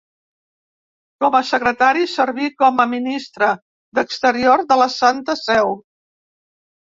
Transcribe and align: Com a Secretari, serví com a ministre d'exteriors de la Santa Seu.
Com 1.23 1.35
a 1.39 1.41
Secretari, 1.49 2.05
serví 2.13 2.47
com 2.63 2.81
a 2.83 2.87
ministre 2.95 3.51
d'exteriors 3.99 4.67
de 4.71 4.79
la 4.83 4.87
Santa 4.97 5.37
Seu. 5.43 5.77